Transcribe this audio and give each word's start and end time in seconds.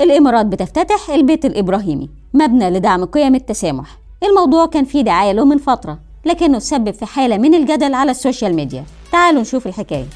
الإمارات 0.00 0.46
بتفتتح 0.46 1.10
البيت 1.10 1.44
الإبراهيمي 1.44 2.08
مبنى 2.34 2.70
لدعم 2.70 3.04
قيم 3.04 3.34
التسامح. 3.34 3.98
الموضوع 4.24 4.66
كان 4.66 4.84
فيه 4.84 5.02
دعاية 5.02 5.32
له 5.32 5.44
من 5.44 5.58
فترة 5.58 5.98
لكنه 6.26 6.58
سبب 6.58 6.90
في 6.90 7.06
حالة 7.06 7.38
من 7.38 7.54
الجدل 7.54 7.94
على 7.94 8.10
السوشيال 8.10 8.54
ميديا. 8.54 8.84
تعالوا 9.12 9.40
نشوف 9.40 9.66
الحكاية. 9.66 10.06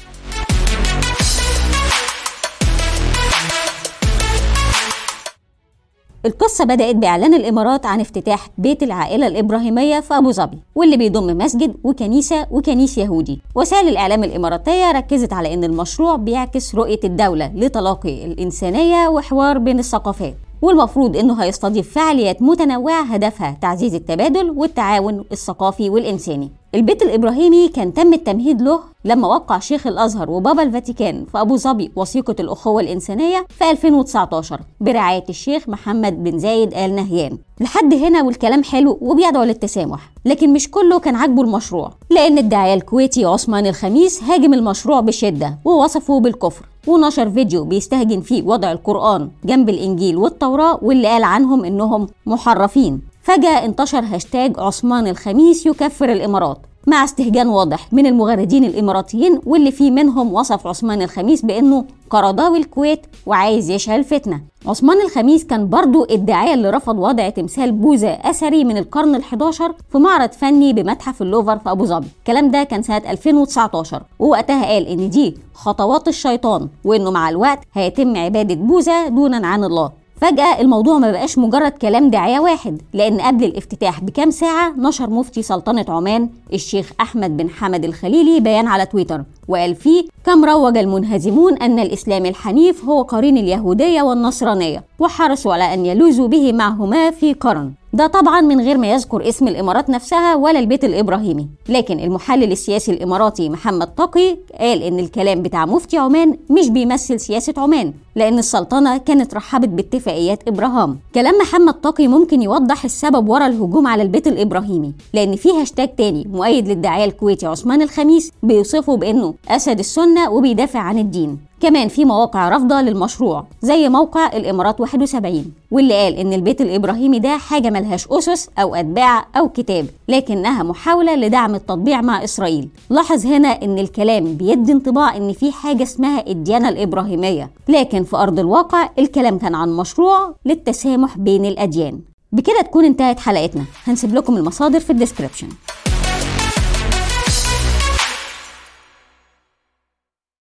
القصة 6.25 6.65
بدأت 6.65 6.95
بإعلان 6.95 7.33
الإمارات 7.33 7.85
عن 7.85 7.99
افتتاح 7.99 8.49
بيت 8.57 8.83
العائلة 8.83 9.27
الإبراهيمية 9.27 9.99
في 9.99 10.17
أبو 10.17 10.31
ظبي 10.31 10.57
واللي 10.75 10.97
بيضم 10.97 11.37
مسجد 11.37 11.75
وكنيسة 11.83 12.47
وكنيس 12.51 12.97
يهودي. 12.97 13.41
وسائل 13.55 13.87
الإعلام 13.87 14.23
الإماراتية 14.23 14.91
ركزت 14.91 15.33
على 15.33 15.53
أن 15.53 15.63
المشروع 15.63 16.15
بيعكس 16.15 16.75
رؤية 16.75 16.99
الدولة 17.03 17.51
لتلاقي 17.55 18.25
الإنسانية 18.25 19.07
وحوار 19.07 19.57
بين 19.57 19.79
الثقافات. 19.79 20.35
والمفروض 20.61 21.17
إنه 21.17 21.43
هيستضيف 21.43 21.93
فعاليات 21.93 22.41
متنوعة 22.41 23.01
هدفها 23.01 23.57
تعزيز 23.61 23.95
التبادل 23.95 24.49
والتعاون 24.49 25.23
الثقافي 25.31 25.89
والإنساني. 25.89 26.51
البيت 26.75 27.01
الإبراهيمي 27.01 27.67
كان 27.67 27.93
تم 27.93 28.13
التمهيد 28.13 28.61
له 28.61 28.79
لما 29.05 29.27
وقع 29.27 29.59
شيخ 29.59 29.87
الأزهر 29.87 30.31
وبابا 30.31 30.63
الفاتيكان 30.63 31.25
في 31.31 31.41
أبو 31.41 31.57
ظبي 31.57 31.91
وثيقة 31.95 32.35
الأخوة 32.39 32.81
الإنسانية 32.81 33.45
في 33.49 33.71
2019 33.71 34.59
برعاية 34.81 35.23
الشيخ 35.29 35.69
محمد 35.69 36.23
بن 36.23 36.39
زايد 36.39 36.73
آل 36.73 36.95
نهيان. 36.95 37.37
لحد 37.59 37.93
هنا 37.93 38.23
والكلام 38.23 38.63
حلو 38.63 38.97
وبيدعو 39.01 39.43
للتسامح، 39.43 40.11
لكن 40.25 40.53
مش 40.53 40.71
كله 40.71 40.99
كان 40.99 41.15
عاجبه 41.15 41.41
المشروع، 41.41 41.91
لأن 42.09 42.37
الداعية 42.37 42.73
الكويتي 42.73 43.25
عثمان 43.25 43.67
الخميس 43.67 44.23
هاجم 44.23 44.53
المشروع 44.53 44.99
بشدة 44.99 45.57
ووصفه 45.65 46.19
بالكفر. 46.19 46.70
ونشر 46.87 47.29
فيديو 47.29 47.63
بيستهجن 47.63 48.21
فيه 48.21 48.43
وضع 48.43 48.71
القرآن 48.71 49.29
جنب 49.45 49.69
الإنجيل 49.69 50.17
والتوراة 50.17 50.79
واللي 50.81 51.07
قال 51.07 51.23
عنهم 51.23 51.65
إنهم 51.65 52.07
محرفين. 52.25 53.01
فجأة 53.23 53.65
انتشر 53.65 53.99
هاشتاج 53.99 54.59
عثمان 54.59 55.07
الخميس 55.07 55.65
يكفر 55.65 56.11
الإمارات. 56.11 56.57
مع 56.87 57.03
استهجان 57.03 57.47
واضح 57.47 57.93
من 57.93 58.05
المغردين 58.05 58.63
الإماراتيين 58.65 59.39
واللي 59.45 59.71
فيه 59.71 59.91
منهم 59.91 60.33
وصف 60.33 60.67
عثمان 60.67 61.01
الخميس 61.01 61.45
بأنه 61.45 61.85
قرضاوي 62.09 62.57
الكويت 62.57 63.01
وعايز 63.25 63.69
يشعل 63.69 64.03
فتنة. 64.03 64.41
عثمان 64.67 65.01
الخميس 65.01 65.43
كان 65.45 65.69
برضو 65.69 66.05
الداعية 66.11 66.53
اللي 66.53 66.69
رفض 66.69 66.99
وضع 66.99 67.29
تمثال 67.29 67.71
بوذا 67.71 68.09
أثري 68.11 68.63
من 68.63 68.77
القرن 68.77 69.21
ال11 69.21 69.61
في 69.91 69.97
معرض 69.97 70.31
فني 70.31 70.73
بمتحف 70.73 71.21
اللوفر 71.21 71.57
في 71.59 71.71
أبو 71.71 71.85
ظبي. 71.85 72.07
الكلام 72.19 72.51
ده 72.51 72.63
كان 72.63 72.81
سنة 72.83 72.97
2019 73.11 74.03
ووقتها 74.19 74.65
قال 74.65 74.87
إن 74.87 75.09
دي 75.09 75.37
خطوات 75.53 76.07
الشيطان 76.07 76.67
وإنه 76.83 77.11
مع 77.11 77.29
الوقت 77.29 77.59
هيتم 77.73 78.17
عبادة 78.17 78.55
بوذا 78.55 79.07
دونا 79.07 79.47
عن 79.47 79.63
الله. 79.63 80.00
فجأة 80.21 80.61
الموضوع 80.61 80.97
ما 80.97 81.11
بقاش 81.11 81.37
مجرد 81.37 81.71
كلام 81.71 82.09
داعية 82.09 82.39
واحد 82.39 82.81
لأن 82.93 83.21
قبل 83.21 83.43
الافتتاح 83.43 84.01
بكام 84.03 84.31
ساعة 84.31 84.73
نشر 84.77 85.09
مفتي 85.09 85.41
سلطنة 85.41 85.85
عمان 85.89 86.29
الشيخ 86.53 86.91
أحمد 87.01 87.37
بن 87.37 87.49
حمد 87.49 87.85
الخليلي 87.85 88.39
بيان 88.39 88.67
على 88.67 88.85
تويتر 88.85 89.23
وقال 89.47 89.75
فيه 89.75 90.03
كم 90.25 90.45
روج 90.45 90.77
المنهزمون 90.77 91.57
أن 91.57 91.79
الإسلام 91.79 92.25
الحنيف 92.25 92.85
هو 92.85 93.01
قرين 93.01 93.37
اليهودية 93.37 94.01
والنصرانية 94.01 94.83
وحرصوا 94.99 95.53
على 95.53 95.73
أن 95.73 95.85
يلوذوا 95.85 96.27
به 96.27 96.53
معهما 96.53 97.11
في 97.11 97.33
قرن. 97.33 97.71
ده 97.93 98.07
طبعا 98.07 98.41
من 98.41 98.61
غير 98.61 98.77
ما 98.77 98.87
يذكر 98.91 99.29
اسم 99.29 99.47
الإمارات 99.47 99.89
نفسها 99.89 100.35
ولا 100.35 100.59
البيت 100.59 100.83
الإبراهيمي. 100.85 101.47
لكن 101.69 101.99
المحلل 101.99 102.51
السياسي 102.51 102.91
الإماراتي 102.91 103.49
محمد 103.49 103.87
تقي 103.87 104.37
قال 104.59 104.83
إن 104.83 104.99
الكلام 104.99 105.41
بتاع 105.41 105.65
مفتي 105.65 105.97
عمان 105.97 106.37
مش 106.49 106.69
بيمثل 106.69 107.19
سياسة 107.19 107.53
عمان 107.57 107.93
لأن 108.15 108.39
السلطنة 108.39 108.97
كانت 108.97 109.33
رحبت 109.33 109.69
باتفاقيات 109.69 110.47
إبراهام. 110.47 110.99
كلام 111.15 111.33
محمد 111.41 111.73
تقي 111.73 112.07
ممكن 112.07 112.41
يوضح 112.41 112.83
السبب 112.85 113.29
ورا 113.29 113.47
الهجوم 113.47 113.87
على 113.87 114.03
البيت 114.03 114.27
الإبراهيمي 114.27 114.93
لأن 115.13 115.35
في 115.35 115.49
هاشتاج 115.61 115.95
تاني 115.95 116.27
مؤيد 116.33 116.67
للداعيه 116.67 117.05
الكويتي 117.05 117.45
عثمان 117.45 117.81
الخميس 117.81 118.31
بيوصفه 118.43 118.97
بإنه 118.97 119.33
أسد 119.49 119.79
السنة 119.79 120.29
وبيدافع 120.31 120.79
عن 120.79 120.97
الدين. 120.97 121.50
كمان 121.61 121.87
في 121.87 122.05
مواقع 122.05 122.49
رافضة 122.49 122.81
للمشروع 122.81 123.45
زي 123.61 123.89
موقع 123.89 124.27
الإمارات 124.27 124.81
71 124.81 125.45
واللي 125.71 125.93
قال 125.93 126.13
إن 126.13 126.33
البيت 126.33 126.61
الإبراهيمي 126.61 127.19
ده 127.19 127.37
حاجة 127.37 127.69
ملهاش 127.69 128.07
أسس 128.07 128.49
أو 128.59 128.75
أتباع 128.75 129.25
أو 129.37 129.49
كتاب 129.49 129.85
لكنها 130.07 130.63
محاولة 130.63 131.15
لدعم 131.15 131.55
التطبيع 131.55 132.01
مع 132.01 132.23
إسرائيل. 132.23 132.69
لاحظ 132.89 133.25
هنا 133.25 133.47
إن 133.47 133.79
الكلام 133.79 134.33
بيدي 134.33 134.71
انطباع 134.71 135.17
إن 135.17 135.33
في 135.33 135.51
حاجة 135.51 135.83
اسمها 135.83 136.27
الديانة 136.27 136.69
الإبراهيمية 136.69 137.49
لكن 137.67 138.03
في 138.03 138.15
أرض 138.17 138.39
الواقع 138.39 138.89
الكلام 138.99 139.37
كان 139.37 139.55
عن 139.55 139.69
مشروع 139.77 140.35
للتسامح 140.45 141.17
بين 141.17 141.45
الأديان. 141.45 141.99
بكده 142.31 142.61
تكون 142.61 142.85
انتهت 142.85 143.19
حلقتنا. 143.19 143.63
هنسيب 143.87 144.15
لكم 144.15 144.37
المصادر 144.37 144.79
في 144.79 144.89
الديسكريبشن. 144.89 145.47